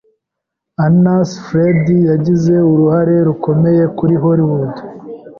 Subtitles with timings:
[0.85, 4.73] Anna S Freud yagize uruhare rukomeye kuri Hollywood.